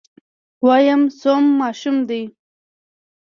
[0.67, 2.23] ويم څووم ماشوم دی.